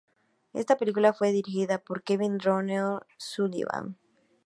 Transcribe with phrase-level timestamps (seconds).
[0.53, 3.97] Esta película fue dirigida por Kevin Rodney Sullivan.